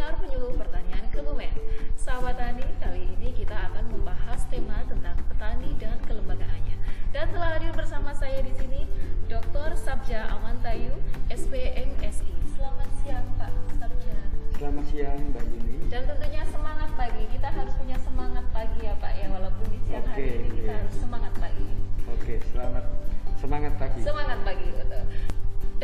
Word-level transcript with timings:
Senior 0.00 0.16
Penyuluh 0.16 0.56
Pertanian 0.56 1.04
Kebumen. 1.12 1.52
Sahabat 1.92 2.40
Tani, 2.40 2.64
kali 2.80 3.04
ini 3.20 3.36
kita 3.36 3.52
akan 3.52 3.84
membahas 3.92 4.48
tema 4.48 4.80
tentang 4.88 5.12
petani 5.28 5.76
dan 5.76 6.00
kelembagaannya. 6.08 6.72
Dan 7.12 7.28
telah 7.28 7.60
hadir 7.60 7.68
bersama 7.76 8.16
saya 8.16 8.40
di 8.40 8.48
sini 8.56 8.88
Dr. 9.28 9.76
Sabja 9.76 10.24
Amantayu, 10.32 10.96
SPMSI. 11.28 12.32
Selamat 12.56 12.88
siang 13.04 13.28
Pak 13.36 13.52
Sabja. 13.76 14.16
Selamat 14.56 14.84
siang 14.88 15.20
Mbak 15.36 15.44
Yuni. 15.52 15.76
Dan 15.92 16.08
tentunya 16.08 16.48
semangat 16.48 16.90
pagi. 16.96 17.22
Kita 17.36 17.48
harus 17.52 17.74
punya 17.76 18.00
semangat 18.00 18.44
pagi 18.56 18.80
ya 18.80 18.96
Pak 18.96 19.12
ya, 19.20 19.26
walaupun 19.28 19.68
di 19.68 19.78
siang 19.84 20.06
hari 20.08 20.16
Oke, 20.16 20.32
ini 20.32 20.48
kita 20.64 20.64
iya. 20.64 20.80
harus 20.80 20.96
semangat 20.96 21.32
pagi. 21.36 21.68
Oke, 22.08 22.34
selamat 22.56 22.84
semangat 23.36 23.72
pagi. 23.76 24.00
Semangat 24.00 24.38
pagi 24.48 24.68
betul. 24.80 25.04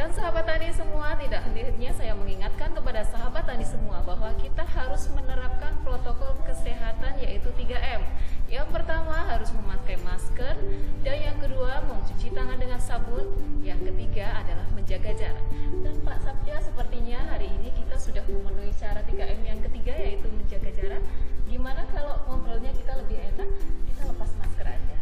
Dan 0.07 0.15
sahabat 0.15 0.47
tani 0.47 0.71
semua, 0.71 1.19
tidak 1.19 1.43
henti-hentinya 1.51 1.91
saya 1.91 2.15
mengingatkan 2.15 2.71
kepada 2.71 3.03
sahabat 3.11 3.43
tani 3.43 3.67
semua 3.67 4.07
bahwa 4.07 4.31
kita 4.39 4.63
harus 4.63 5.11
menerapkan 5.11 5.75
protokol 5.83 6.31
kesehatan 6.47 7.19
yaitu 7.19 7.51
3M. 7.59 8.07
Yang 8.47 8.71
pertama 8.71 9.27
harus 9.27 9.51
memakai 9.51 9.99
masker, 10.07 10.55
dan 11.03 11.17
yang 11.19 11.35
kedua 11.43 11.83
mencuci 11.91 12.31
tangan 12.31 12.55
dengan 12.55 12.79
sabun, 12.79 13.35
yang 13.67 13.83
ketiga 13.83 14.31
adalah 14.47 14.71
menjaga 14.79 15.11
jarak. 15.11 15.43
Dan 15.83 15.99
Pak 16.07 16.23
Sabja 16.23 16.55
sepertinya 16.63 17.27
hari 17.27 17.51
ini 17.51 17.75
kita 17.75 17.99
sudah 17.99 18.23
memenuhi 18.31 18.71
syarat 18.79 19.03
3M 19.11 19.43
yang 19.43 19.59
ketiga 19.59 19.91
yaitu 19.91 20.31
menjaga 20.31 20.71
jarak. 20.71 21.03
Gimana 21.51 21.83
kalau 21.91 22.15
ngobrolnya 22.31 22.71
kita 22.79 22.95
lebih 22.95 23.19
enak, 23.35 23.51
kita 23.91 24.03
lepas 24.07 24.31
masker 24.39 24.71
aja. 24.71 24.99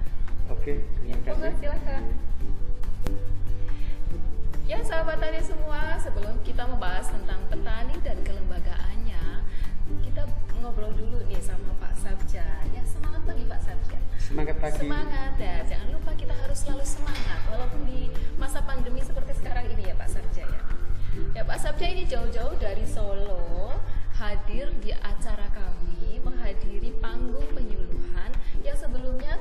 Oke, 0.49 0.81
terima 1.05 1.53
kasih. 1.53 1.61
silakan. 1.61 2.24
Ya 4.75 4.83
sahabat 4.83 5.23
tani 5.23 5.39
semua, 5.39 5.95
sebelum 6.03 6.35
kita 6.43 6.67
membahas 6.67 7.07
tentang 7.07 7.39
petani 7.47 7.95
dan 8.03 8.19
kelembagaannya, 8.27 9.47
kita 10.03 10.27
ngobrol 10.59 10.91
dulu 10.99 11.23
nih 11.31 11.39
sama 11.39 11.71
Pak 11.79 11.95
Sabja. 11.95 12.43
Ya 12.75 12.83
semangat 12.83 13.23
pagi 13.23 13.47
Pak 13.47 13.63
Sabja. 13.63 13.95
Semangat 14.19 14.59
pagi. 14.59 14.83
Semangat 14.83 15.39
ya, 15.39 15.63
jangan 15.63 15.95
lupa 15.95 16.11
kita 16.19 16.35
harus 16.35 16.59
selalu 16.59 16.83
semangat 16.83 17.39
walaupun 17.55 17.87
di 17.87 18.11
masa 18.35 18.67
pandemi 18.67 18.99
seperti 18.99 19.39
sekarang 19.39 19.71
ini 19.71 19.87
ya 19.87 19.95
Pak 19.95 20.11
Sabja 20.11 20.43
ya. 20.43 20.63
Ya 21.39 21.43
Pak 21.47 21.59
Sabja 21.63 21.87
ini 21.95 22.03
jauh-jauh 22.11 22.59
dari 22.59 22.83
Solo 22.83 23.79
hadir 24.19 24.75
di 24.83 24.91
acara 24.91 25.55
kami 25.55 26.19
menghadiri 26.19 26.99
panggung 26.99 27.47
penyuluhan 27.55 28.35
yang 28.67 28.75
sebelumnya 28.75 29.34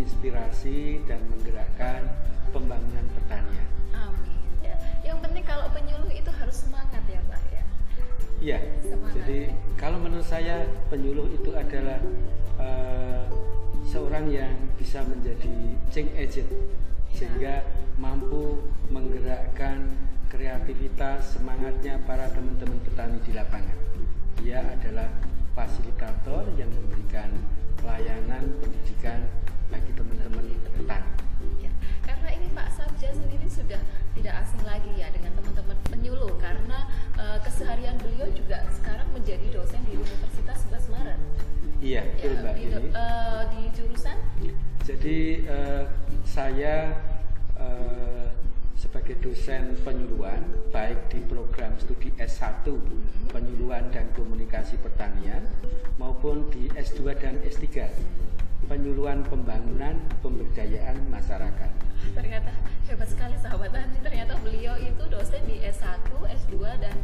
menginspirasi 0.00 1.04
dan 1.04 1.20
menggerakkan 1.28 2.08
pembangunan 2.56 3.04
pertanian. 3.12 3.68
Amin. 3.92 4.32
Ya. 4.64 4.80
Yang 5.04 5.28
penting 5.28 5.44
kalau 5.44 5.68
penyuluh 5.76 6.08
itu 6.08 6.32
harus 6.32 6.56
semangat 6.64 7.04
ya 7.04 7.20
Pak 7.28 7.42
ya. 7.52 7.64
Iya, 8.40 8.58
jadi 9.12 9.52
kalau 9.76 10.00
menurut 10.00 10.24
saya 10.24 10.64
penyuluh 10.88 11.28
itu 11.36 11.52
adalah 11.52 12.00
eh, 12.56 13.28
seorang 13.84 14.32
yang 14.32 14.56
bisa 14.80 15.04
menjadi 15.04 15.76
change 15.92 16.12
agent 16.16 16.48
sehingga 17.12 17.60
mampu 18.00 18.64
menggerakkan 18.88 19.84
kreativitas 20.32 21.36
semangatnya 21.36 22.00
para 22.08 22.32
teman-teman 22.32 22.80
petani 22.88 23.20
di 23.28 23.36
lapangan. 23.36 23.76
Dia 24.40 24.64
adalah 24.64 25.12
fasilitator 25.52 26.48
yang 26.56 26.72
memberikan 26.72 27.28
layanan 27.84 28.56
pendidikan 28.64 29.28
bagi 29.70 29.92
teman-teman 29.94 30.44
petani. 30.76 31.10
Ya, 31.58 31.70
karena 32.04 32.28
ini 32.34 32.46
Pak 32.52 32.68
Sabja 32.70 33.08
sendiri 33.14 33.46
sudah 33.46 33.80
tidak 34.12 34.34
asing 34.44 34.62
lagi 34.62 34.90
ya 34.98 35.08
dengan 35.08 35.32
teman-teman 35.38 35.76
penyuluh 35.88 36.34
karena 36.36 36.84
eh, 37.16 37.38
keseharian 37.40 37.96
beliau 37.96 38.28
juga 38.30 38.66
sekarang 38.74 39.08
menjadi 39.14 39.46
dosen 39.50 39.80
di 39.88 39.96
Universitas 39.96 40.66
11 40.68 40.94
Maret. 40.94 41.20
Iya, 41.80 42.02
betul 42.04 42.28
Ya, 42.28 42.40
Mbak 42.44 42.54
di, 42.54 42.62
ini. 42.62 42.74
eh, 42.92 43.42
di 43.48 43.62
jurusan 43.72 44.16
Jadi 44.84 45.18
eh, 45.46 45.84
saya 46.26 46.76
eh, 47.56 48.26
sebagai 48.74 49.16
dosen 49.20 49.76
penyuluhan 49.80 50.40
baik 50.72 51.08
di 51.08 51.20
program 51.24 51.76
studi 51.76 52.10
S1 52.16 52.64
penyuluhan 53.28 53.88
dan 53.92 54.08
komunikasi 54.12 54.80
pertanian 54.80 55.44
maupun 55.96 56.48
di 56.48 56.68
S2 56.72 57.12
dan 57.16 57.38
S3 57.44 57.86
penyuluhan 58.68 59.24
pembangunan 59.26 59.96
pemberdayaan 60.20 60.96
masyarakat. 61.08 61.70
ternyata 62.10 62.50
hebat 62.90 63.06
sekali 63.06 63.36
sahabat 63.38 63.70
tani 63.70 64.02
ternyata 64.02 64.34
beliau 64.42 64.74
itu 64.74 65.04
dosen 65.06 65.46
di 65.46 65.62
S1, 65.62 66.10
S2 66.10 66.54
dan 66.82 66.96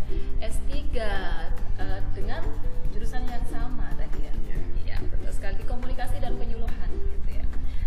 S3 0.43 0.73
eh, 0.99 2.01
dengan 2.17 2.43
jurusan 2.91 3.23
yang 3.29 3.45
sama 3.47 3.93
tadi 3.95 4.27
ya. 4.27 4.35
Iya. 4.83 4.97
Betul 5.13 5.31
sekali 5.31 5.63
komunikasi 5.69 6.19
dan 6.19 6.35
penyuluhan 6.41 6.91
gitu 6.91 7.29
ya. 7.39 7.45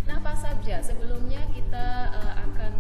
Nah, 0.08 0.22
Pak 0.22 0.38
Sabja, 0.38 0.79
sebelumnya 0.79 1.44
kita 1.52 2.13
eh, 2.13 2.34
akan 2.46 2.72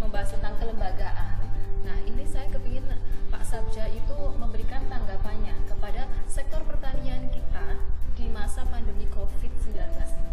membahas 0.00 0.32
tentang 0.32 0.54
kelembagaan. 0.56 1.44
Nah, 1.84 1.96
ini 2.08 2.24
saya 2.24 2.48
kepingin 2.48 2.88
Pak 3.28 3.44
Sabja 3.44 3.84
itu 3.90 4.16
memberikan 4.38 4.86
tanggapannya 4.88 5.52
kepada 5.68 6.08
sektor 6.24 6.64
pertanian 6.64 7.28
kita 7.28 7.76
di 8.14 8.30
masa 8.30 8.62
pandemi 8.70 9.06
COVID-19 9.10 9.74
ini. 9.74 10.30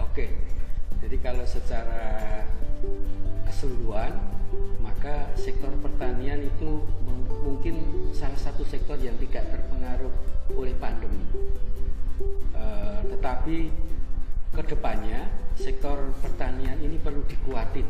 Oke, 0.00 0.26
jadi 1.00 1.16
kalau 1.24 1.44
secara 1.48 2.44
keseluruhan, 3.48 4.12
maka 4.84 5.32
sektor 5.32 5.72
pertanian 5.80 6.44
itu 6.44 6.84
mungkin 7.40 7.80
salah 8.12 8.36
satu 8.36 8.68
sektor 8.68 9.00
yang 9.00 9.16
tidak 9.16 9.48
terpengaruh 9.48 10.12
oleh 10.52 10.76
pandemi. 10.76 11.24
Eh, 12.52 13.00
tetapi 13.16 13.72
ke 14.52 14.62
depannya 14.68 15.24
sektor 15.56 16.12
pertanian 16.20 16.76
ini 16.84 17.00
perlu 17.00 17.24
dikuatin, 17.24 17.88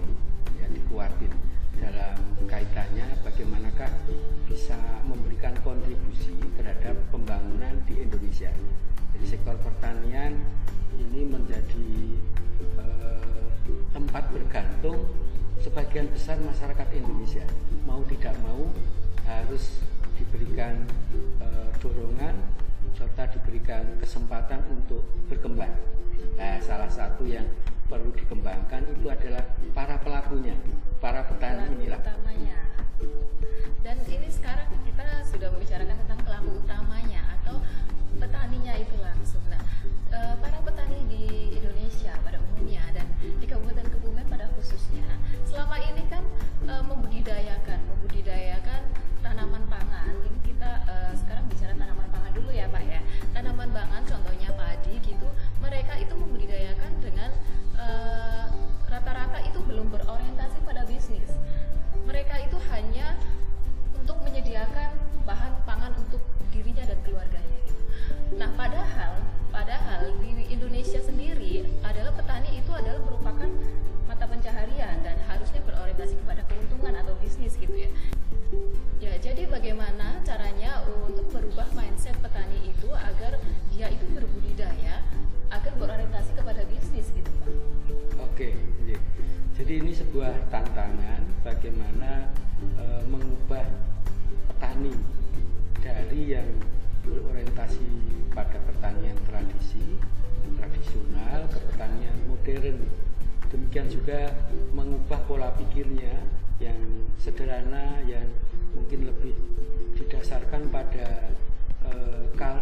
ya 0.63 0.67
dikuatin 0.71 1.33
dalam 1.81 2.19
kaitannya 2.47 3.07
bagaimanakah 3.27 3.91
bisa 4.47 4.77
memberikan 5.03 5.57
kontribusi 5.67 6.37
terhadap 6.55 6.95
pembangunan 7.11 7.75
di 7.89 8.05
Indonesia. 8.05 8.53
Jadi 9.17 9.27
sektor 9.27 9.57
pertanian 9.61 10.39
ini 10.99 11.27
menjadi 11.27 11.91
eh, 12.79 13.49
tempat 13.95 14.29
bergantung 14.31 15.09
sebagian 15.61 16.09
besar 16.11 16.41
masyarakat 16.41 16.89
Indonesia 16.97 17.45
mau 17.85 18.01
tidak 18.09 18.35
mau 18.41 18.69
harus 19.29 19.81
diberikan 20.17 20.85
eh, 21.41 21.69
dorongan 21.81 22.37
serta 22.97 23.33
diberikan 23.33 23.85
kesempatan 23.97 24.61
untuk 24.69 25.01
berkembang. 25.33 25.73
Nah, 26.37 26.61
salah 26.61 26.91
satu 26.93 27.25
yang 27.25 27.49
perlu 27.89 28.13
dikembangkan 28.13 28.87
itu 28.93 29.09
adalah 29.09 29.43
para 29.73 29.97
pelakunya, 29.99 30.55
para 31.01 31.25
petani 31.25 31.65
pelaku 31.65 31.75
inilah. 31.81 32.01
utamanya. 32.05 32.59
Dan 33.81 33.97
ini 34.05 34.29
sekarang 34.29 34.69
kita 34.85 35.25
sudah 35.25 35.49
membicarakan 35.49 35.97
tentang 36.05 36.21
pelaku 36.23 36.51
utamanya 36.61 37.21
atau 37.41 37.57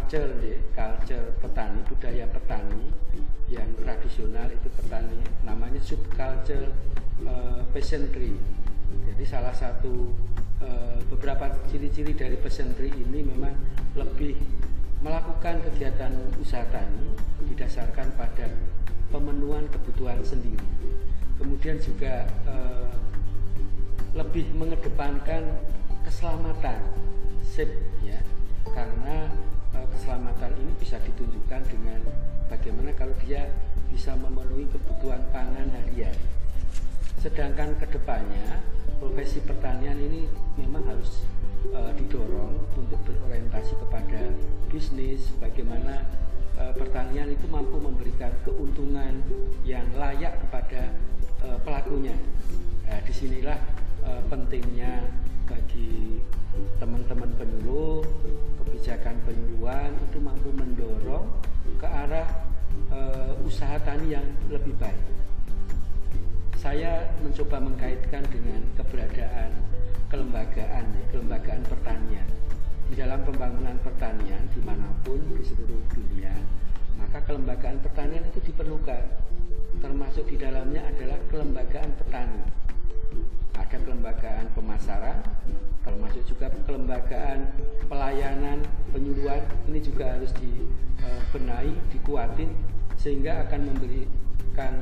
culture, 0.09 0.41
ya, 0.41 0.57
culture 0.73 1.37
petani, 1.37 1.85
budaya 1.85 2.25
petani 2.33 2.89
yang 3.45 3.69
tradisional 3.77 4.49
itu 4.49 4.65
petani, 4.73 5.21
namanya 5.45 5.77
subculture 5.85 6.73
uh, 7.29 7.61
peasantry. 7.69 8.33
Jadi 9.05 9.21
salah 9.21 9.53
satu 9.53 10.09
uh, 10.65 10.97
beberapa 11.13 11.53
ciri-ciri 11.69 12.17
dari 12.17 12.41
peasantry 12.41 12.89
ini 12.89 13.21
memang 13.21 13.53
lebih 13.93 14.33
melakukan 15.05 15.61
kegiatan 15.69 16.09
usaha 16.41 16.65
tani 16.73 17.13
didasarkan 17.53 18.09
pada 18.17 18.49
pemenuhan 19.13 19.69
kebutuhan 19.69 20.25
sendiri. 20.25 20.65
Kemudian 21.37 21.77
juga 21.79 22.25
eh, 22.49 22.91
lebih 24.11 24.51
mengedepankan 24.57 25.55
keselamatan 26.03 26.83
sip 27.47 27.71
ya 28.03 28.19
karena 28.75 29.31
keselamatan 29.87 30.51
ini 30.59 30.73
bisa 30.79 30.97
ditunjukkan 31.03 31.61
dengan 31.69 31.99
bagaimana 32.49 32.91
kalau 32.97 33.15
dia 33.23 33.47
bisa 33.89 34.13
memenuhi 34.17 34.65
kebutuhan 34.69 35.21
pangan 35.31 35.69
harian. 35.69 36.15
Sedangkan 37.19 37.75
ke 37.75 37.85
depannya 37.91 38.63
profesi 38.99 39.43
pertanian 39.43 39.99
ini 39.99 40.27
memang 40.55 40.87
harus 40.87 41.23
uh, 41.75 41.91
didorong 41.95 42.63
untuk 42.75 42.99
berorientasi 43.03 43.75
kepada 43.79 44.31
bisnis, 44.71 45.31
bagaimana 45.39 46.07
uh, 46.55 46.71
pertanian 46.75 47.31
itu 47.31 47.47
mampu 47.51 47.75
memberikan 47.79 48.31
keuntungan 48.47 49.19
yang 49.67 49.87
layak 49.95 50.35
kepada 50.47 50.95
uh, 51.43 51.59
pelakunya. 51.63 52.15
Nah, 52.87 52.99
di 53.05 53.13
sinilah 53.13 53.59
pentingnya 54.33 55.05
bagi 55.45 56.17
teman-teman 56.81 57.29
penyuluh, 57.37 57.98
kebijakan 59.09 59.25
penyuluhan 59.25 59.91
itu 60.05 60.17
mampu 60.21 60.49
mendorong 60.53 61.25
ke 61.81 61.87
arah 61.89 62.27
uh, 62.93 63.33
usaha 63.41 63.81
tani 63.81 64.13
yang 64.13 64.25
lebih 64.53 64.77
baik. 64.77 65.01
Saya 66.59 67.09
mencoba 67.25 67.57
mengkaitkan 67.57 68.21
dengan 68.29 68.61
keberadaan 68.77 69.49
kelembagaan, 70.13 70.85
kelembagaan 71.09 71.61
pertanian. 71.65 72.27
Di 72.89 72.97
dalam 72.97 73.21
pembangunan 73.25 73.77
pertanian 73.81 74.45
di 74.53 74.61
mana 74.61 74.85
pun 75.01 75.21
di 75.37 75.45
seluruh 75.45 75.81
dunia, 75.93 76.33
maka 77.01 77.21
kelembagaan 77.25 77.81
pertanian 77.81 78.21
itu 78.29 78.45
diperlukan. 78.45 79.03
Termasuk 79.79 80.27
di 80.29 80.37
dalamnya 80.37 80.85
adalah 80.85 81.17
kelembagaan 81.33 81.89
petani. 81.97 82.43
Ada 83.59 83.75
kelembagaan 83.85 84.45
pemasaran, 84.55 85.19
termasuk 85.83 86.23
juga 86.25 86.47
kelembagaan 86.63 87.51
pelayanan 87.91 88.63
penyuluhan. 88.95 89.43
Ini 89.67 89.79
juga 89.83 90.15
harus 90.15 90.31
dibenahi, 90.39 91.75
dikuatin 91.91 92.49
sehingga 92.95 93.47
akan 93.47 93.71
memberikan 93.71 94.73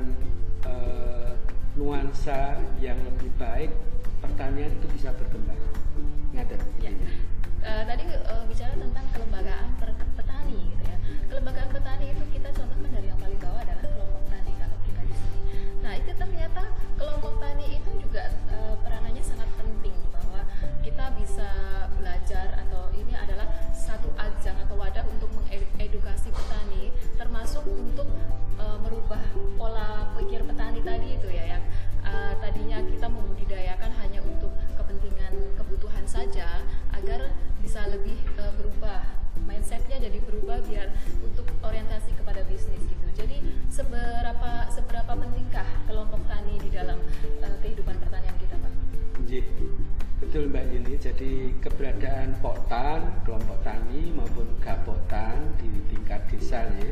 uh, 0.65 1.33
nuansa 1.77 2.57
yang 2.81 2.97
lebih 3.01 3.29
baik 3.38 3.69
pertanian 4.21 4.74
itu 4.74 4.88
bisa 4.94 5.13
berkembang. 5.13 5.59
Ngaten. 6.33 6.59
Ya. 6.81 6.94
Uh, 7.62 7.83
tadi 7.85 8.03
uh, 8.09 8.45
bicara 8.45 8.74
tentang 8.77 9.06
kelembagaan 9.13 9.69
Jadi 51.27 51.59
keberadaan 51.59 52.39
poktan, 52.39 53.03
kelompok 53.27 53.59
tani 53.59 54.15
maupun 54.15 54.47
gapotan 54.63 55.35
di 55.59 55.68
tingkat 55.91 56.24
desa 56.31 56.63
ya, 56.71 56.88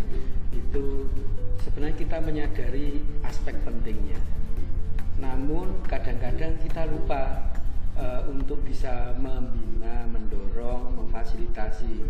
itu 0.52 1.08
sebenarnya 1.64 1.96
kita 1.96 2.20
menyadari 2.20 3.00
aspek 3.24 3.56
pentingnya 3.64 4.20
namun 5.24 5.80
kadang-kadang 5.88 6.52
kita 6.60 6.84
lupa 6.84 7.48
uh, 7.96 8.28
untuk 8.28 8.60
bisa 8.68 9.16
membina, 9.16 10.04
mendorong, 10.12 11.00
memfasilitasi 11.00 12.04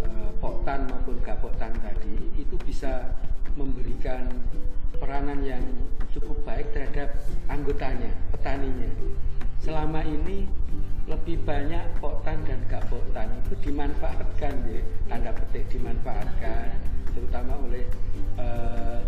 uh, 0.00 0.32
poktan 0.40 0.88
maupun 0.88 1.20
gapoktan 1.20 1.76
tadi 1.84 2.40
itu 2.40 2.56
bisa 2.64 3.12
memberikan 3.52 4.32
peranan 4.96 5.44
yang 5.44 5.60
cukup 6.08 6.40
baik 6.48 6.72
terhadap 6.72 7.12
anggotanya, 7.52 8.08
petaninya. 8.32 8.88
Selama 9.60 10.00
ini 10.08 10.48
lebih 11.06 11.38
banyak 11.46 11.86
poktan 12.02 12.42
dan 12.42 12.58
gapoktan 12.66 13.30
itu 13.46 13.54
dimanfaatkan 13.70 14.54
ya, 14.66 14.82
tanda 15.06 15.30
petik 15.30 15.62
dimanfaatkan 15.70 16.74
terutama 17.14 17.54
oleh 17.62 17.86
uh, 18.36 19.00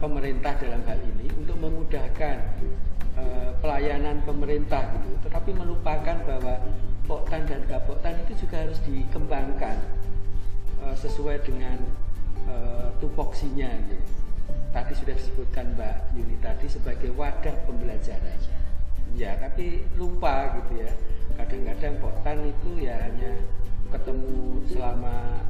pemerintah 0.00 0.56
dalam 0.60 0.80
hal 0.84 1.00
ini 1.16 1.28
untuk 1.40 1.56
memudahkan 1.60 2.36
uh, 3.16 3.52
pelayanan 3.60 4.20
pemerintah 4.24 4.84
gitu, 4.96 5.28
tetapi 5.28 5.56
melupakan 5.56 6.16
bahwa 6.24 6.60
poktan 7.04 7.44
dan 7.48 7.60
gapoktan 7.68 8.16
itu 8.24 8.44
juga 8.44 8.64
harus 8.64 8.80
dikembangkan 8.84 9.76
uh, 10.84 10.96
sesuai 10.96 11.40
dengan 11.44 11.80
uh, 12.48 12.88
tupoksinya. 13.00 13.72
Gitu. 13.88 14.04
Tadi 14.72 14.92
sudah 14.98 15.14
disebutkan 15.14 15.78
Mbak 15.78 15.96
Yuni 16.18 16.36
tadi 16.42 16.66
sebagai 16.66 17.14
wadah 17.14 17.54
pembelajaran. 17.64 18.40
Ya, 19.14 19.38
tapi 19.38 19.86
lupa 19.94 20.58
gitu 20.58 20.82
ya. 20.82 20.90
Kadang-kadang 21.38 21.94
poktan 22.02 22.38
itu 22.46 22.82
ya 22.82 22.98
hanya 22.98 23.32
ketemu 23.94 24.62
selama 24.66 25.46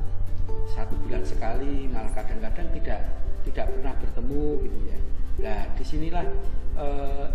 satu 0.69 0.93
bulan 1.01 1.25
sekali, 1.25 1.89
malah 1.89 2.13
kadang-kadang 2.13 2.69
tidak 2.77 3.01
tidak 3.49 3.67
pernah 3.73 3.93
bertemu 3.97 4.47
gitu 4.69 4.79
ya. 4.89 4.99
Nah, 5.35 5.61
di 5.77 5.85
sinilah 5.85 6.25
e, 6.77 6.87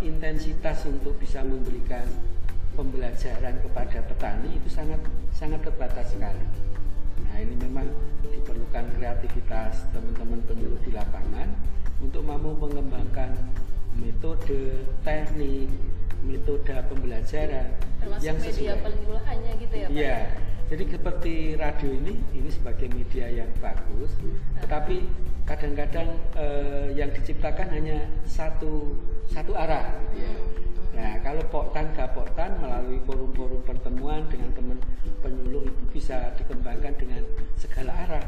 intensitas 0.06 0.86
untuk 0.86 1.18
bisa 1.18 1.42
memberikan 1.42 2.06
pembelajaran 2.78 3.60
kepada 3.66 4.00
petani 4.06 4.56
itu 4.56 4.70
sangat 4.70 5.02
sangat 5.34 5.66
terbatas 5.66 6.14
sekali. 6.14 6.46
Nah, 7.26 7.36
ini 7.42 7.58
memang 7.58 7.90
diperlukan 8.24 8.86
kreativitas 8.96 9.90
teman-teman 9.92 10.40
penyuluh 10.46 10.80
di 10.86 10.94
lapangan 10.94 11.50
untuk 12.00 12.24
mampu 12.24 12.56
mengembangkan 12.56 13.36
metode, 14.00 14.86
teknik, 15.04 15.68
metode 16.24 16.76
pembelajaran 16.90 17.68
Termasuk 18.00 18.26
yang 18.26 18.38
sesuai. 18.38 18.56
media 18.56 18.74
penyuluhannya 18.84 19.52
gitu 19.60 19.76
ya, 19.76 19.88
Pak. 19.88 19.96
Iya. 19.96 20.18
Jadi 20.70 20.84
seperti 20.86 21.34
radio 21.58 21.90
ini, 21.90 22.14
ini 22.38 22.50
sebagai 22.54 22.94
media 22.94 23.26
yang 23.26 23.50
bagus, 23.58 24.14
tetapi 24.62 25.02
kadang-kadang 25.50 26.14
eh, 26.38 26.94
yang 26.94 27.10
diciptakan 27.10 27.74
hanya 27.74 28.06
satu 28.30 28.94
satu 29.26 29.58
arah. 29.58 29.98
Gitu 30.14 30.30
ya. 30.30 30.34
Nah, 30.94 31.12
kalau 31.26 31.42
poktan 31.50 31.90
gapoktan 31.98 32.60
melalui 32.62 33.02
forum-forum 33.08 33.62
pertemuan 33.66 34.26
dengan 34.30 34.52
teman 34.54 34.78
penyuluh 35.26 35.66
itu 35.66 35.84
bisa 35.90 36.34
dikembangkan 36.38 36.94
dengan 37.02 37.24
segala 37.58 37.94
arah. 38.06 38.26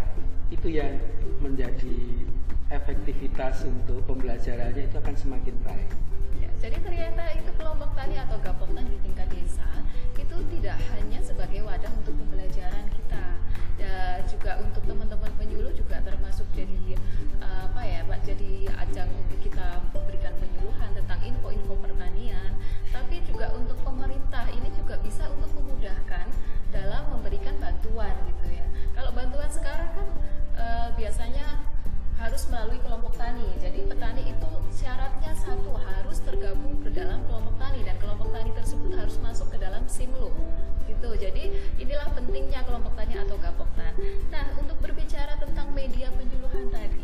Itu 0.49 0.65
yang 0.65 0.97
menjadi 1.45 2.25
efektivitas 2.71 3.67
untuk 3.67 4.01
pembelajarannya 4.07 4.87
itu 4.87 4.97
akan 4.97 5.15
semakin 5.19 5.55
baik. 5.61 5.89
Jadi 6.61 6.77
ternyata 6.77 7.25
itu 7.33 7.49
kelompok 7.57 7.89
tani 7.97 8.21
atau 8.21 8.37
gapoktan 8.37 8.85
di 8.85 8.97
tingkat 9.01 9.25
desa 9.33 9.65
itu 10.13 10.37
tidak 10.53 10.77
hanya 10.93 11.17
sebagai 11.19 11.65
wadah 11.65 11.89
untuk 11.97 12.13
pembelajaran 12.15 12.85
kita, 12.93 13.25
ya 13.81 14.21
juga 14.29 14.61
untuk 14.61 14.85
teman-teman 14.85 15.33
penyuluh 15.41 15.73
juga 15.73 15.97
termasuk 16.05 16.45
jadi 16.53 16.95
uh, 17.41 17.65
apa 17.65 17.81
ya, 17.81 18.05
Pak, 18.05 18.21
jadi 18.23 18.69
ajang 18.77 19.09
untuk 19.09 19.41
kita 19.41 19.81
memberikan 19.91 20.31
penyuluhan 20.37 20.89
tentang 20.93 21.19
info 21.25 21.51
dalam 23.00 23.00
harus 39.11 39.27
masuk 39.27 39.51
ke 39.51 39.59
dalam 39.59 39.83
simlo 39.91 40.31
gitu. 40.87 41.11
Jadi 41.19 41.51
inilah 41.83 42.07
pentingnya 42.15 42.63
kelompok 42.63 42.95
tani 42.95 43.19
atau 43.19 43.35
gapoktan 43.35 43.91
nah 44.31 44.55
untuk 44.55 44.79
berbicara 44.79 45.35
tentang 45.35 45.67
media 45.75 46.07
penyuluhan 46.15 46.71
tadi 46.71 47.03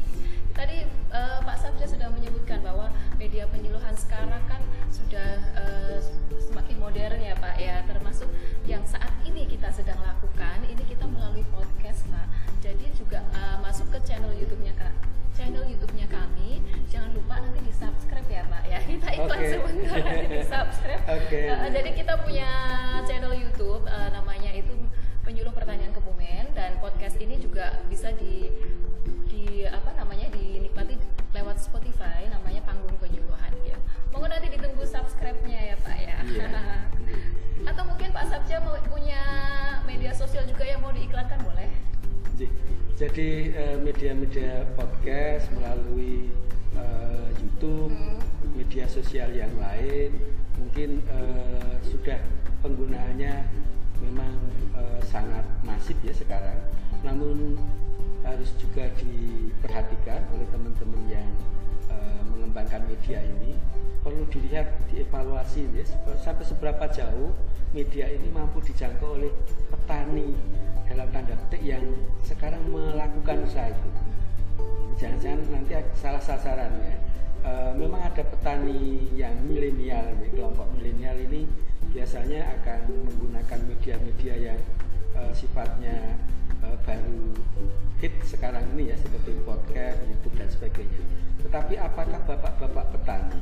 tadi 0.55 0.87
uh, 1.11 1.43
Pak 1.43 1.57
Sabja 1.59 1.83
sudah 1.83 2.07
menyebutkan 2.07 2.63
bahwa 2.63 2.87
media 3.19 3.43
penyuluhan 3.51 3.91
sekarang 3.91 4.39
kan 4.47 4.63
sudah 4.87 5.35
uh, 5.59 5.99
semakin 6.39 6.79
modern 6.79 7.19
ya 7.19 7.35
Pak 7.35 7.59
ya. 7.59 7.83
Termasuk 7.83 8.31
yang 8.63 8.87
saat 8.87 9.11
ini 9.27 9.43
kita 9.51 9.67
sedang 9.75 9.99
lakukan 9.99 10.63
ini 10.63 10.87
kita 10.87 11.03
melalui 11.03 11.43
podcast 11.51 12.07
Pak 12.07 12.46
jadi 12.61 12.85
juga 12.97 13.19
uh, 13.33 13.57
masuk 13.61 13.87
ke 13.93 13.99
channel 14.05 14.33
YouTube-nya 14.33 14.73
Kak 14.77 14.93
channel 15.37 15.63
YouTube-nya 15.69 16.09
kami 16.09 16.59
jangan 16.89 17.13
lupa 17.13 17.37
nanti 17.37 17.61
di 17.61 17.73
subscribe 17.73 18.25
ya 18.25 18.43
Pak 18.49 18.63
ya 18.65 18.79
kita 18.89 19.07
iklan 19.13 19.37
okay. 19.37 19.51
sebentar 19.53 19.97
nanti 20.01 20.27
di 20.27 20.41
subscribe 20.43 21.03
okay. 21.15 21.45
uh, 21.53 21.69
jadi 21.69 21.89
kita 21.93 22.13
punya 22.25 22.49
channel 23.05 23.33
YouTube 23.37 23.83
uh, 23.85 24.09
namanya 24.09 24.26
sosial 49.07 49.31
yang 49.31 49.55
lain. 49.55 50.19
Mungkin 50.59 50.99
uh, 51.07 51.79
sudah 51.79 52.19
penggunaannya 52.59 53.39
memang 54.03 54.35
uh, 54.75 54.99
sangat 55.07 55.47
masif 55.63 55.95
ya 56.03 56.11
sekarang. 56.11 56.59
Namun 57.07 57.55
harus 58.27 58.51
juga 58.59 58.91
diperhatikan 58.99 60.27
oleh 60.35 60.43
teman-teman 60.51 61.07
yang 61.07 61.23
uh, 61.87 62.19
mengembangkan 62.35 62.83
media 62.83 63.23
ini. 63.23 63.55
Perlu 64.03 64.27
dilihat 64.27 64.75
dievaluasi 64.91 65.71
ya. 65.71 65.87
Sampai 66.19 66.43
seberapa 66.43 66.83
jauh 66.91 67.31
media 67.71 68.11
ini 68.11 68.27
mampu 68.27 68.59
dijangkau 68.59 69.23
oleh 69.23 69.31
petani 69.71 70.35
dalam 70.83 71.07
tanda 71.15 71.39
petik 71.47 71.63
yang 71.63 71.87
sekarang 72.27 72.59
melakukan 72.67 73.39
usaha 73.47 73.71
itu. 73.71 73.89
Jangan-jangan 74.99 75.47
nanti 75.47 75.79
salah 75.95 76.19
sasaran 76.19 76.75
ya 76.83 77.06
e, 77.47 77.51
memang 77.79 78.03
ada 78.03 78.23
petani 78.27 79.07
yang 79.15 79.33
milenial 79.47 80.11
kelompok 80.35 80.67
milenial 80.75 81.15
ini 81.15 81.47
biasanya 81.95 82.43
akan 82.59 83.07
menggunakan 83.07 83.59
media-media 83.63 84.35
yang 84.35 84.61
e, 85.15 85.21
sifatnya 85.31 86.19
e, 86.59 86.67
baru 86.83 87.31
hit 88.03 88.13
sekarang 88.27 88.61
ini 88.77 88.93
ya 88.93 88.95
seperti 88.99 89.33
podcast, 89.41 89.97
YouTube 90.05 90.35
dan 90.37 90.49
sebagainya. 90.51 91.03
Tetapi 91.41 91.73
apakah 91.81 92.19
bapak-bapak 92.27 92.85
petani 92.93 93.41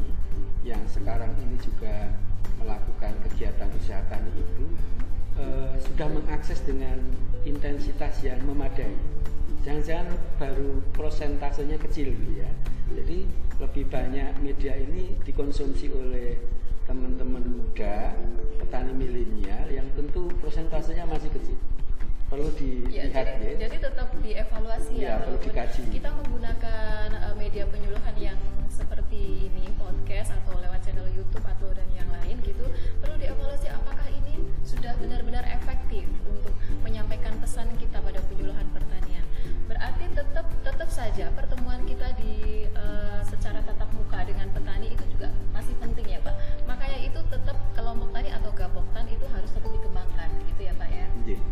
yang 0.63 0.79
sekarang 0.87 1.33
ini 1.43 1.57
juga 1.59 2.13
melakukan 2.61 3.13
kegiatan 3.27 3.69
usaha 3.75 3.99
tani 4.07 4.31
itu 4.31 4.65
e, 5.35 5.43
sudah 5.83 6.07
mengakses 6.07 6.63
dengan 6.63 6.95
intensitas 7.43 8.23
yang 8.23 8.39
memadai? 8.47 8.95
Jangan-jangan 9.65 10.07
baru 10.37 10.71
prosentasenya 10.93 11.81
kecil 11.81 12.13
gitu 12.13 12.33
ya. 12.37 12.51
Jadi 12.93 13.25
lebih 13.57 13.83
banyak 13.89 14.31
media 14.45 14.77
ini 14.77 15.17
dikonsumsi 15.25 15.89
oleh 15.89 16.37
teman-teman 16.85 17.41
muda, 17.41 18.13
petani 18.61 18.93
milenial 18.93 19.65
yang 19.73 19.89
tentu 19.97 20.29
prosentasenya 20.37 21.09
masih 21.09 21.33
kecil 21.33 21.57
perlu 22.25 22.49
dilihat 22.57 23.13
ya. 23.13 23.21
Jadi, 23.37 23.45
ya. 23.45 23.57
jadi 23.69 23.77
tetap 23.79 24.09
dievaluasi 24.21 24.93
ya. 24.97 25.05
ya 25.05 25.13
perlu 25.21 25.37
dikaji. 25.45 25.81
Kita 25.93 26.09
menggunakan 26.09 27.07
uh, 27.21 27.35
media 27.37 27.63
penyuluhan 27.69 28.15
yang 28.17 28.39
seperti 28.67 29.47
ini 29.47 29.71
podcast 29.77 30.33
atau 30.43 30.57
lewat 30.57 30.81
channel 30.83 31.07
YouTube 31.13 31.45
atau 31.45 31.69
dan 31.71 31.87
yang 31.95 32.09
lain 32.11 32.35
gitu 32.43 32.65
perlu 32.99 33.15
dievaluasi 33.15 33.71
apakah 33.71 34.09
ini 34.11 34.41
sudah 34.67 34.97
benar-benar 34.99 35.47
efektif 35.47 36.03
untuk 36.27 36.51
menyampaikan 36.83 37.37
pesan 37.39 37.71
kita 37.77 38.01
pada 38.01 38.19
penyuluhan 38.25 38.67
pertanian. 38.73 39.23
Berarti 39.65 40.05
tetap 40.13 40.47
tetap 40.61 40.89
saja 40.89 41.31
pertemuan 41.33 41.81
kita 41.89 42.13
di 42.19 42.65
uh, 42.77 43.21
secara 43.25 43.59
tatap 43.65 43.89
muka 43.97 44.23
dengan 44.25 44.49
petani 44.53 44.93
itu 44.93 45.03
juga 45.11 45.33
masih 45.51 45.73
penting 45.81 46.05
ya 46.05 46.19
Pak. 46.21 46.35
Makanya 46.69 46.99
itu 47.01 47.19
tetap 47.27 47.57
kelompok 47.73 48.13
tani 48.13 48.29
atau 48.29 48.51
gapoktan 48.53 49.05
itu 49.09 49.25
harus 49.33 49.49
tetap 49.51 49.69
dikembangkan 49.73 50.29
gitu 50.53 50.61
ya 50.69 50.73
Pak 50.77 50.89
ya. 50.93 51.07
Yeah 51.25 51.43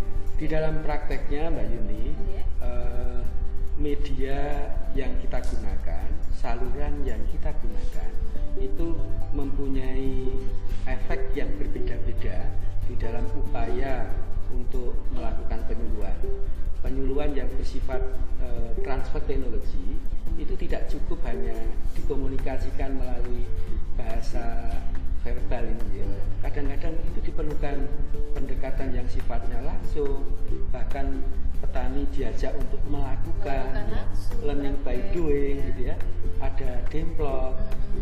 di 0.44 0.46
dalam 0.50 0.82
prakteknya 0.82 1.50
Mbak 1.54 1.68
Yuni 1.70 2.06
uh, 2.62 3.22
media 3.78 4.70
yang 4.98 5.16
kita 5.22 5.40
gunakan 5.40 6.10
saluran 6.36 6.94
yang 7.06 7.22
kita 7.30 7.43
bersifat 17.64 18.04
uh, 18.44 18.76
transfer 18.84 19.24
teknologi 19.24 19.96
itu 20.36 20.52
tidak 20.60 20.92
cukup 20.92 21.24
hanya 21.24 21.56
dikomunikasikan 21.96 23.00
melalui 23.00 23.48
bahasa 23.96 24.68
verbal 25.24 25.64
ini 25.64 26.04
ya. 26.04 26.08
Kadang-kadang 26.44 27.00
itu 27.08 27.32
diperlukan 27.32 27.88
pendekatan 28.36 28.92
yang 28.92 29.08
sifatnya 29.08 29.64
langsung, 29.64 30.28
bahkan 30.76 31.24
petani 31.64 32.04
diajak 32.12 32.52
untuk 32.60 32.84
melakukan 32.92 33.88
ya, 33.88 34.04
learning 34.44 34.76
by 34.84 35.00
doing 35.16 35.64
gitu 35.72 35.96
ya. 35.96 35.96
Ada 36.44 36.84
demplot, 36.92 37.56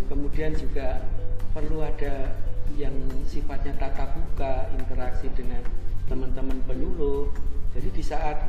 kemudian 0.10 0.58
juga 0.58 1.06
perlu 1.53 1.86
ada 1.86 2.34
yang 2.74 2.98
sifatnya 3.30 3.77
tatap 3.77 4.18
muka, 4.18 4.65
interaksi 4.74 5.30
dengan 5.38 5.62
teman-teman 6.10 6.58
penyuluh. 6.65 7.30
Jadi 7.77 7.89
di 7.94 8.01
saat 8.01 8.41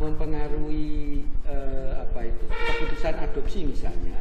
mempengaruhi 0.00 1.24
eh, 1.44 1.92
apa 2.00 2.28
itu 2.28 2.44
keputusan 2.48 3.14
adopsi 3.20 3.58
misalnya, 3.68 4.16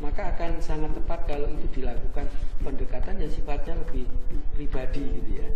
maka 0.00 0.36
akan 0.36 0.60
sangat 0.60 0.92
tepat 0.96 1.24
kalau 1.28 1.48
itu 1.48 1.80
dilakukan 1.80 2.28
pendekatan 2.60 3.20
yang 3.20 3.32
sifatnya 3.32 3.74
lebih 3.84 4.04
pribadi 4.52 5.04
gitu 5.20 5.32
ya. 5.40 5.48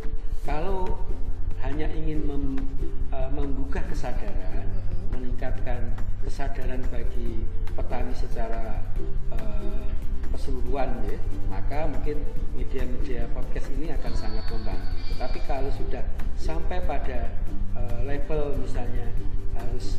Kalau 0.49 1.05
hanya 1.61 1.91
ingin 1.91 2.23
mem, 2.23 2.45
uh, 3.11 3.29
membuka 3.35 3.83
kesadaran, 3.91 4.69
meningkatkan 5.11 5.91
kesadaran 6.23 6.81
bagi 6.89 7.43
petani 7.75 8.15
secara 8.15 8.81
uh, 9.35 9.83
keseluruhan 10.33 11.03
ya, 11.09 11.19
maka 11.51 11.91
mungkin 11.91 12.23
media-media 12.55 13.27
podcast 13.35 13.69
ini 13.75 13.91
akan 13.91 14.13
sangat 14.15 14.45
membantu. 14.49 14.95
Tetapi 15.13 15.39
kalau 15.51 15.71
sudah 15.75 16.05
sampai 16.39 16.79
pada 16.87 17.35
uh, 17.75 18.01
level 18.07 18.55
misalnya 18.63 19.11
harus 19.59 19.99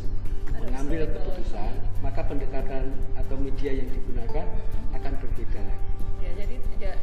mengambil 0.56 1.08
keputusan, 1.08 1.72
maka 2.00 2.20
pendekatan 2.24 2.92
atau 3.16 3.36
media 3.36 3.70
yang 3.76 3.88
digunakan 3.88 4.46
akan 4.96 5.12
berbeda 5.20 5.62
Ya, 6.20 6.30
jadi 6.36 6.56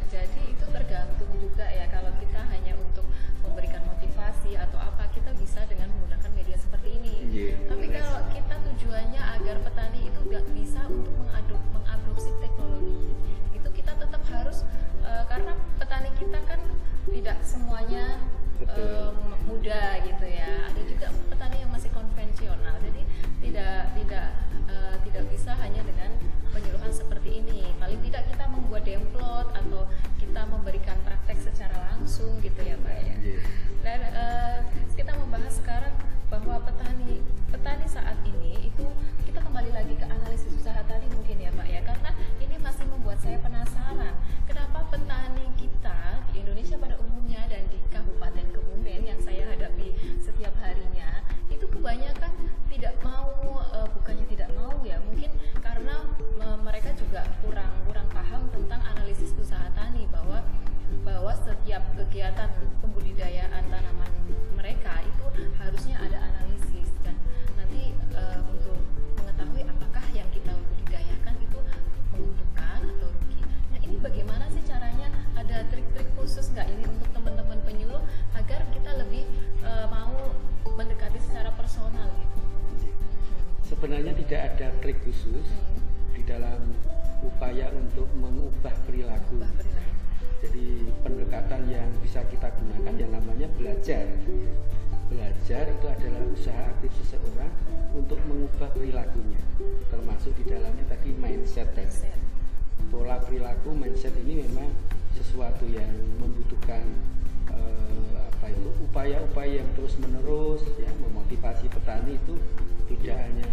jadi 0.08 0.42
itu 0.46 0.66
tergantung 0.70 1.30
juga 1.42 1.66
ya 1.66 1.90
kalau 1.90 2.14
kita 2.22 2.38
hanya 2.54 2.78
untuk 2.78 3.02
memberikan 3.42 3.82
motivasi 3.86 4.54
atau 4.54 4.78
apa 4.78 5.10
kita 5.10 5.34
bisa 5.34 5.66
dengan 5.66 5.90
menggunakan 5.90 6.30
media 6.38 6.54
seperti 6.54 7.02
ini. 7.02 7.14
Yeah, 7.34 7.58
Tapi 7.66 7.86
kalau 7.90 8.22
kita 8.30 8.54
tujuannya 8.62 9.22
agar 9.38 9.56
petani 9.62 10.00
itu 10.06 10.18
nggak 10.22 10.46
bisa 10.54 10.80
untuk 10.86 11.14
mereka 56.78 56.94
juga 56.94 57.26
kurang 57.42 57.74
kurang 57.90 58.06
paham 58.06 58.46
tentang 58.54 58.78
analisis 58.86 59.34
usaha 59.34 59.66
tani 59.74 60.06
bahwa 60.14 60.46
bahwa 61.02 61.34
setiap 61.34 61.82
kegiatan 61.98 62.46
pembudidayaan 62.78 63.66
tanaman 63.66 64.06
mereka 64.54 65.02
itu 65.02 65.26
harusnya 65.58 65.98
ada 65.98 66.22
analisis 66.22 66.94
dan 67.02 67.18
mengubah 98.68 98.76
perilakunya, 98.76 99.42
termasuk 99.88 100.32
di 100.36 100.44
dalamnya 100.44 100.84
tadi 100.88 101.10
mindset 101.16 101.72
tadi. 101.72 102.12
Pola 102.92 103.16
perilaku 103.20 103.72
mindset 103.72 104.12
ini 104.24 104.44
memang 104.44 104.68
sesuatu 105.16 105.64
yang 105.68 105.88
membutuhkan 106.20 106.84
uh, 107.48 108.28
apa 108.28 108.52
itu 108.52 108.70
upaya-upaya 108.84 109.64
yang 109.64 109.70
terus 109.74 109.96
menerus 109.98 110.62
ya 110.78 110.88
memotivasi 111.02 111.66
petani 111.72 112.20
itu 112.20 112.36
tidak 112.92 113.18
hanya 113.18 113.48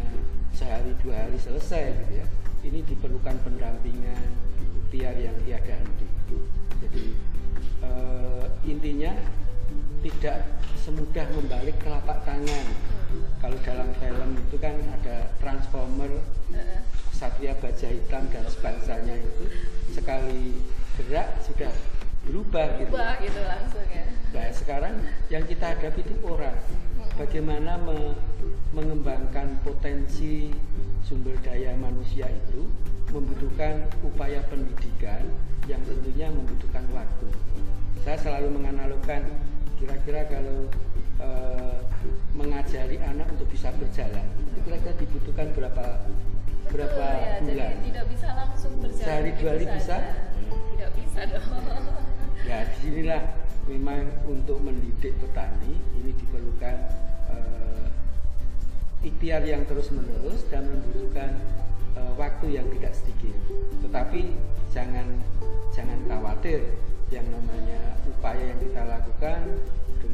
sehari 0.53 0.93
dua 1.01 1.25
hari 1.25 1.39
selesai 1.41 1.95
gitu 2.05 2.13
ya 2.21 2.27
ini 2.63 2.79
diperlukan 2.85 3.35
pendampingan 3.43 4.23
ikhtiar 4.85 5.15
yang 5.17 5.35
tiada 5.43 5.75
henti. 5.79 6.07
Jadi 6.85 7.03
uh, 7.81 8.45
intinya 8.67 9.11
tidak 10.05 10.37
semudah 10.85 11.27
membalik 11.33 11.75
telapak 11.81 12.21
tangan. 12.23 12.94
Kalau 13.41 13.57
dalam 13.61 13.89
film 14.01 14.29
itu 14.41 14.55
kan 14.57 14.75
ada 15.01 15.29
transformer, 15.39 16.11
satria 17.15 17.55
baja 17.57 17.87
hitam 17.87 18.27
dan 18.29 18.45
sebangsanya 18.49 19.15
itu 19.15 19.45
sekali 19.95 20.59
gerak 20.99 21.39
sudah 21.45 21.71
berubah 22.25 22.65
gitu. 22.81 22.91
Berubah 22.91 23.13
gitu 23.21 23.41
langsung 23.45 23.85
ya. 23.87 24.05
Nah 24.33 24.47
sekarang 24.51 24.93
yang 25.31 25.43
kita 25.47 25.77
hadapi 25.77 26.01
itu 26.03 26.15
orang. 26.25 26.57
Bagaimana 27.15 27.79
me 27.79 28.11
mengembangkan 28.75 29.63
potensi 29.63 30.51
sumber 31.07 31.39
daya 31.39 31.71
manusia 31.79 32.27
itu 32.27 32.67
membutuhkan 33.15 33.87
upaya 34.03 34.43
pendidikan 34.51 35.23
yang 35.71 35.79
tentunya 35.87 36.27
membutuhkan 36.27 36.83
waktu. 36.91 37.27
Saya 38.03 38.19
selalu 38.19 38.59
menganalogkan 38.59 39.23
kira-kira 39.79 40.27
kalau 40.27 40.67
e, 41.19 41.29
mengajari 42.35 42.97
anak 43.01 43.27
untuk 43.35 43.47
bisa 43.51 43.71
berjalan, 43.75 44.25
kira-kira 44.65 44.93
dibutuhkan 44.99 45.47
berapa 45.55 45.85
berapa 46.71 47.05
ya, 47.21 47.39
bulan? 47.45 47.71
Jadi 47.71 47.87
tidak 47.93 48.05
bisa 48.11 48.27
langsung 48.35 48.73
berjalan. 48.81 49.05
Sehari 49.05 49.31
dua 49.37 49.51
hari 49.55 49.65
bisa? 49.69 49.97
Tidak 50.75 50.91
bisa 50.97 51.19
dong. 51.29 51.47
Ya 52.45 52.61
di 52.61 52.77
sinilah 52.77 53.25
memang 53.65 54.05
untuk 54.29 54.61
mendidik 54.61 55.17
petani 55.17 55.81
ini 55.97 56.13
diperlukan 56.13 56.77
ikhtiar 59.05 59.45
yang 59.45 59.61
terus 59.69 59.93
menerus 59.93 60.41
dan 60.49 60.65
membutuhkan 60.65 61.37
uh, 61.93 62.13
waktu 62.17 62.57
yang 62.57 62.65
tidak 62.73 62.97
sedikit. 62.97 63.37
Tetapi 63.85 64.33
jangan 64.73 65.21
jangan 65.71 65.99
khawatir 66.09 66.65
yang 67.13 67.23
namanya 67.29 68.01
upaya 68.09 68.41
yang 68.41 68.59
kita 68.59 68.81
lakukan 68.81 69.39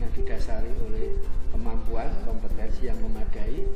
dengan 0.01 0.17
didasari 0.17 0.73
oleh 0.81 1.13
kemampuan 1.53 2.09
kompetensi 2.25 2.89
yang 2.89 2.97
memadai. 3.05 3.69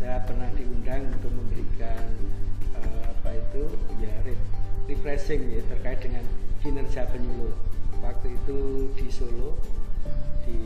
Saya 0.00 0.16
pernah 0.24 0.48
diundang 0.56 1.12
untuk 1.12 1.28
memberikan 1.28 2.00
uh, 2.72 3.04
apa 3.12 3.36
itu 3.36 3.68
ya 4.00 4.14
refreshing 4.88 5.44
ya 5.52 5.62
terkait 5.68 6.00
dengan 6.00 6.24
kinerja 6.64 7.04
penyuluh. 7.12 7.52
Waktu 8.00 8.32
itu 8.32 8.88
di 8.96 9.06
Solo 9.12 9.60
di 10.48 10.56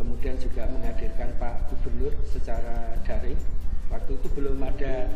kemudian 0.00 0.36
juga 0.40 0.64
menghadirkan 0.68 1.32
Pak 1.36 1.68
Gubernur 1.68 2.12
secara 2.28 2.96
daring. 3.08 3.36
Waktu 3.92 4.16
itu 4.16 4.28
belum 4.32 4.60
ada 4.60 5.08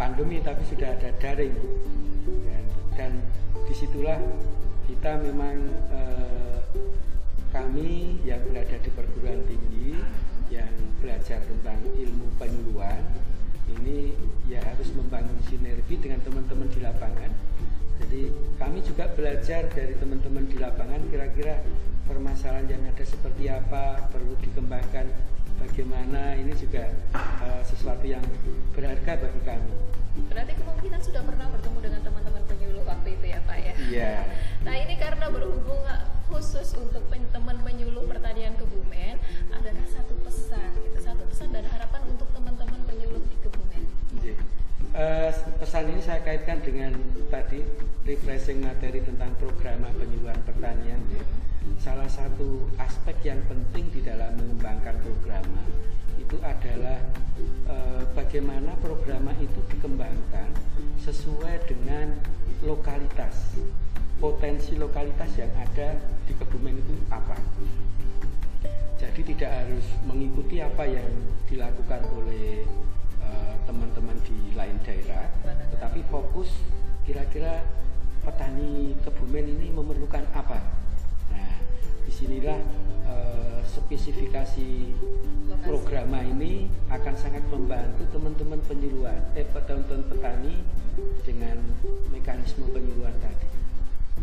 pandemi 0.00 0.40
tapi 0.40 0.64
sudah 0.64 0.96
ada 0.96 1.12
daring 1.20 1.52
dan, 2.48 2.64
dan 2.96 3.12
di 3.68 3.74
situlah 3.76 4.16
kita 4.88 5.20
memang 5.20 5.56
eh, 5.92 6.58
kami 7.52 8.16
yang 8.24 8.40
berada 8.48 8.76
di 8.80 8.90
perguruan 8.96 9.44
tinggi 9.44 9.92
yang 10.48 10.72
belajar 11.00 11.40
tentang 11.42 11.80
ilmu 11.96 12.28
penyuluhan 12.36 13.02
ini 13.70 14.12
ya 14.50 14.60
harus 14.62 14.90
membangun 14.94 15.36
sinergi 15.48 15.96
dengan 15.98 16.20
teman-teman 16.22 16.68
di 16.70 16.80
lapangan. 16.82 17.30
Jadi 18.00 18.22
kami 18.56 18.78
juga 18.80 19.12
belajar 19.12 19.68
dari 19.72 19.94
teman-teman 19.96 20.48
di 20.48 20.56
lapangan 20.56 21.00
kira-kira 21.12 21.60
permasalahan 22.08 22.66
yang 22.66 22.82
ada 22.88 23.04
seperti 23.04 23.46
apa 23.52 24.08
perlu 24.10 24.34
dikembangkan 24.40 25.06
bagaimana 25.60 26.34
ini 26.40 26.56
juga 26.56 26.90
uh, 27.14 27.62
sesuatu 27.62 28.08
yang 28.08 28.24
berharga 28.72 29.20
bagi 29.20 29.40
kami. 29.44 29.99
Pesan 45.80 45.96
ini 45.96 46.04
saya 46.04 46.20
kaitkan 46.20 46.60
dengan 46.60 46.92
tadi 47.32 47.64
refreshing 48.04 48.60
materi 48.60 49.00
tentang 49.00 49.32
program 49.40 49.88
penyuluhan 49.96 50.36
pertanian. 50.44 51.00
Ya 51.08 51.24
salah 51.80 52.04
satu 52.04 52.68
aspek 52.76 53.16
yang 53.24 53.40
penting 53.48 53.88
di 53.88 54.04
dalam 54.04 54.36
mengembangkan 54.36 55.00
program 55.00 55.40
itu 56.20 56.36
adalah 56.44 57.00
e, 57.64 57.76
bagaimana 58.12 58.76
program 58.84 59.32
itu 59.40 59.56
dikembangkan 59.72 60.52
sesuai 61.00 61.64
dengan 61.64 62.12
lokalitas 62.60 63.56
potensi 64.20 64.76
lokalitas 64.76 65.32
yang 65.40 65.48
ada 65.56 65.96
di 66.28 66.36
Kebumen 66.36 66.76
itu 66.76 66.92
apa 67.08 67.40
jadi 69.00 69.20
tidak 69.32 69.48
harus 69.64 69.86
mengikuti 70.04 70.60
apa 70.60 70.84
yang 70.84 71.08
dilakukan 71.48 72.04
oleh 72.20 72.68
eh, 72.68 72.99
teman-teman 73.70 74.18
di 74.26 74.50
lain 74.58 74.74
daerah 74.82 75.30
tetapi 75.70 76.02
fokus 76.10 76.50
kira-kira 77.06 77.62
petani 78.26 78.98
Kebumen 79.06 79.46
ini 79.46 79.70
memerlukan 79.70 80.26
apa? 80.34 80.58
Di 82.04 82.12
sinilah 82.12 82.58
uh, 83.06 83.62
spesifikasi 83.62 84.92
program 85.62 86.10
ini 86.18 86.66
akan 86.90 87.14
sangat 87.14 87.46
membantu 87.48 88.02
teman-teman 88.10 88.58
penyuluhan, 88.66 89.22
eh 89.38 89.46
teman-teman 89.46 90.02
petani 90.10 90.54
dengan 91.22 91.56
mekanisme 92.10 92.66
penyuluhan 92.74 93.14
tadi. 93.22 93.48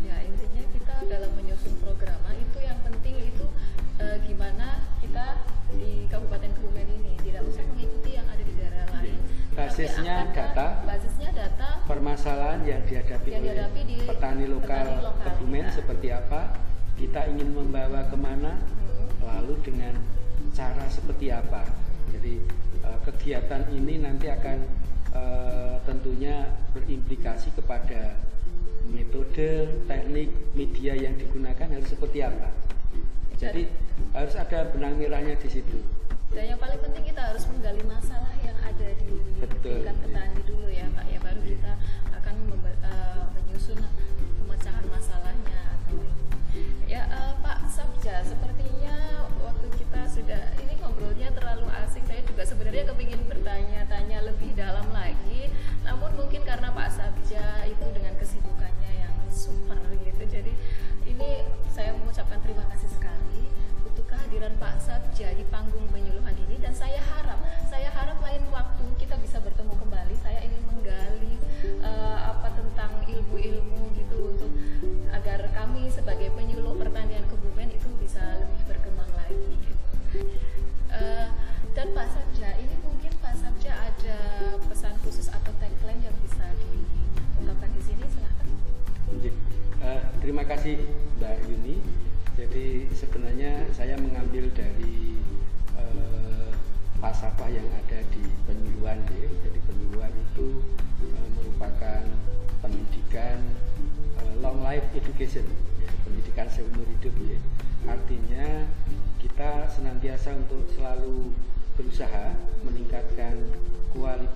Ya 0.04 0.20
intinya 0.22 0.62
kita 0.70 0.94
dalam 1.08 1.32
menyusun 1.34 1.74
program 1.82 2.20
itu 2.38 2.58
yang 2.62 2.78
penting 2.86 3.18
itu 3.18 3.46
e, 3.98 4.06
gimana 4.30 4.86
kita 5.02 5.42
di 5.74 6.06
Kabupaten 6.06 6.50
Kebumen 6.54 6.86
ini. 7.02 7.12
Tidak 7.18 7.42
usah 7.42 7.67
Basisnya 9.58 10.16
data. 10.30 10.86
basisnya 10.86 11.30
data 11.34 11.82
permasalahan 11.82 12.62
yang 12.62 12.78
dihadapi 12.86 13.26
Yang 13.26 13.42
oleh 13.42 13.50
dihadapi 13.58 13.80
di 13.90 13.96
petani 14.06 14.46
lokal, 14.46 14.86
petani 14.86 15.02
lokal 15.02 15.24
Kebumen 15.26 15.64
kita. 15.66 15.74
seperti 15.74 16.08
apa, 16.14 16.40
kita 16.94 17.20
ingin 17.34 17.48
membawa 17.50 18.00
ke 18.06 18.14
mana, 18.14 18.52
Mm-mm. 18.54 19.06
lalu 19.26 19.54
dengan 19.66 19.94
cara 20.54 20.86
seperti 20.86 21.34
apa. 21.34 21.66
Jadi 22.14 22.38
eh, 22.86 22.98
kegiatan 23.02 23.66
ini 23.74 23.98
nanti 23.98 24.30
akan 24.30 24.58
eh, 25.10 25.74
tentunya 25.82 26.46
berimplikasi 26.70 27.50
kepada 27.58 28.14
metode, 28.88 29.74
teknik, 29.90 30.30
media 30.54 30.94
yang 30.94 31.18
digunakan 31.18 31.66
harus 31.66 31.90
seperti 31.90 32.22
apa. 32.22 32.48
Jadi 33.34 33.66
harus 34.14 34.34
ada 34.38 34.70
benang 34.70 34.94
merahnya 34.98 35.34
di 35.34 35.50
situ. 35.50 35.78
Dan 36.30 36.44
yang 36.54 36.60
paling 36.62 36.78
penting 36.78 37.04
kita 37.10 37.22
harus 37.26 37.42
menggali 37.50 37.82
masalah 37.82 38.37
ada 38.62 38.88
di 38.98 39.14
Betul. 39.42 39.82
tingkat 39.82 39.96
petani 40.02 40.40
dulu 40.46 40.68
ya 40.70 40.86
Pak 40.94 41.06
ya 41.10 41.18
baru 41.18 41.40
kita 41.42 41.72
akan 42.14 42.34
eh, 42.84 43.24
menyusun 43.34 43.80
pemecahan 44.42 44.86
masalahnya 44.88 45.60
atau 45.74 45.98
ya 46.86 47.02
eh, 47.10 47.34
Pak 47.42 47.58
Sabja 47.66 48.22
sepertinya 48.22 49.26
waktu 49.42 49.66
kita 49.74 50.00
sudah 50.06 50.42
ini 50.62 50.74
ngobrolnya 50.78 51.34
terlalu 51.34 51.66
asik 51.82 52.06
saya 52.06 52.22
juga 52.22 52.42
sebenarnya 52.46 52.84
kepingin 52.94 53.22
bertanya-tanya 53.26 54.18
lebih 54.22 54.54
dalam 54.54 54.86
lagi 54.94 55.17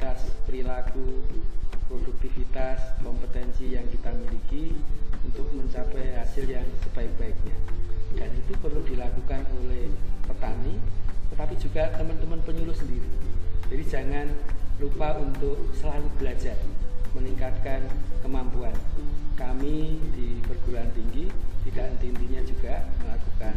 kualitas 0.03 0.35
perilaku, 0.51 1.23
produktivitas, 1.87 2.99
kompetensi 3.07 3.79
yang 3.79 3.87
kita 3.87 4.11
miliki 4.11 4.75
untuk 5.23 5.47
mencapai 5.55 6.19
hasil 6.19 6.51
yang 6.51 6.67
sebaik-baiknya. 6.83 7.55
Dan 8.19 8.35
itu 8.35 8.51
perlu 8.59 8.83
dilakukan 8.83 9.47
oleh 9.63 9.95
petani, 10.27 10.75
tetapi 11.31 11.55
juga 11.55 11.95
teman-teman 11.95 12.43
penyuluh 12.43 12.75
sendiri. 12.75 13.07
Jadi 13.71 13.85
jangan 13.87 14.27
lupa 14.83 15.23
untuk 15.23 15.71
selalu 15.79 16.11
belajar, 16.19 16.59
meningkatkan 17.15 17.87
kemampuan. 18.27 18.75
Kami 19.39 20.03
di 20.19 20.43
perguruan 20.43 20.91
tinggi 20.99 21.31
tidak 21.63 21.95
henti-hentinya 21.95 22.43
juga 22.43 22.91
melakukan 23.07 23.55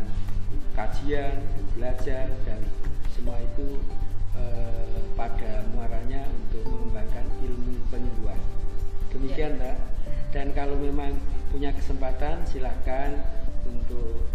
kajian, 0.77 1.41
belajar, 1.73 2.29
dan 2.45 2.61
semua 3.17 3.41
itu 3.41 3.81
eh, 4.37 4.94
memang 10.91 11.17
punya 11.49 11.73
kesempatan, 11.73 12.45
silakan 12.45 13.21
untuk 13.65 14.27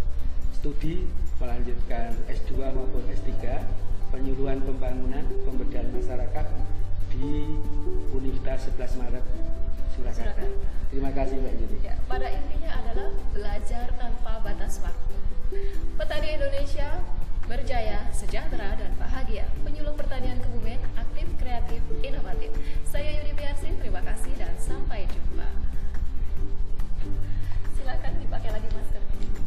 studi 0.57 1.07
melanjutkan 1.41 2.13
S2 2.29 2.53
maupun 2.75 3.01
S3 3.09 3.33
penyuluhan 4.11 4.59
pembangunan 4.61 5.25
pemberdayaan 5.47 5.89
masyarakat 5.95 6.45
di 7.15 7.57
Universitas 8.13 8.99
11 8.99 9.01
Maret 9.01 9.25
Surakarta. 9.95 10.43
Surakarta. 10.43 10.45
Terima 10.91 11.11
kasih 11.15 11.35
Mbak 11.39 11.53
Yuni. 11.55 11.77
Ya, 11.87 11.95
pada 12.05 12.27
intinya 12.27 12.71
adalah 12.83 13.09
belajar 13.31 13.85
tanpa 13.95 14.33
batas 14.43 14.83
waktu. 14.83 15.15
Petani 15.95 16.29
Indonesia 16.35 16.99
berjaya, 17.47 18.07
sejahtera, 18.11 18.75
dan 18.75 18.91
bahagia. 18.99 19.47
Penyuluh 19.63 19.95
pertanian 19.95 20.39
Kebumen 20.39 20.79
aktif, 20.99 21.27
kreatif, 21.39 21.79
inovatif. 22.03 22.51
Saya 22.87 23.23
Yudi 23.23 23.33
Piarsin, 23.35 23.75
terima 23.79 24.03
kasih 24.03 24.35
dan 24.35 24.51
sampai 24.59 25.07
jumpa 25.07 25.47
silakan 27.81 28.13
dipakai 28.21 28.49
lagi 28.53 28.69
maskernya. 28.77 29.40